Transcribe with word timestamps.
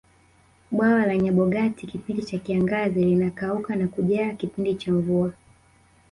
bwawa 0.71 1.05
la 1.05 1.17
nyabogati 1.17 1.87
kipindi 1.87 2.25
cha 2.25 2.37
kiangazi 2.37 3.03
linakauka 3.05 3.75
na 3.75 3.87
kujaa 3.87 4.33
kipindi 4.33 4.75
cha 4.75 4.91
mvua 4.91 5.33